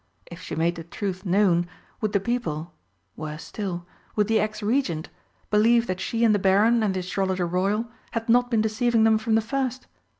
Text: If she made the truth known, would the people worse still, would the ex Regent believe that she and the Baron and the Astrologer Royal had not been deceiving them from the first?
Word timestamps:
If 0.31 0.41
she 0.41 0.55
made 0.55 0.77
the 0.77 0.83
truth 0.83 1.27
known, 1.27 1.67
would 2.01 2.11
the 2.11 2.19
people 2.19 2.73
worse 3.15 3.43
still, 3.43 3.85
would 4.15 4.27
the 4.27 4.39
ex 4.39 4.63
Regent 4.63 5.09
believe 5.51 5.85
that 5.85 5.99
she 5.99 6.23
and 6.23 6.33
the 6.33 6.39
Baron 6.39 6.81
and 6.81 6.95
the 6.95 7.01
Astrologer 7.01 7.45
Royal 7.45 7.85
had 8.13 8.27
not 8.27 8.49
been 8.49 8.61
deceiving 8.61 9.03
them 9.03 9.19
from 9.19 9.35
the 9.35 9.41
first? 9.41 9.85